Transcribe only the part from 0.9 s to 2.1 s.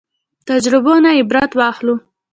نه عبرت واخلو